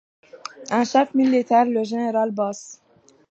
Un 0.71 0.83
chef 0.83 1.13
militaire, 1.13 1.65
le 1.65 1.83
général 1.83 2.31
Basse. 2.31 2.81